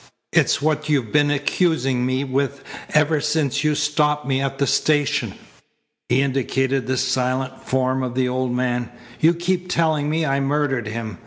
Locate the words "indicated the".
6.23-6.97